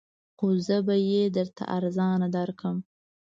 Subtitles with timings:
[0.37, 2.77] خو زه به یې درته ارزانه درکړم